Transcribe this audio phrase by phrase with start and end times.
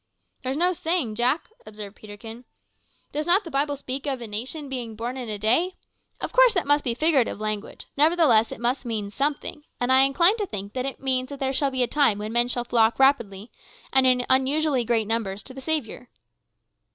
[0.43, 2.45] "There's no saying, Jack," observed Peterkin.
[3.11, 5.75] "Does not the Bible speak of a `nation being born in a day?'
[6.19, 10.37] Of course that must be figurative language; nevertheless it must mean something, and I incline
[10.37, 12.97] to think that it means that there shall be a time when men shall flock
[12.97, 13.51] rapidly,
[13.93, 16.09] and in unusually great numbers, to the Saviour."